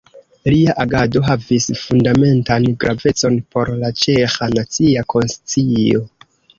[0.53, 6.07] Lia agado havis fundamentan gravecon por la ĉeĥa nacia konscio.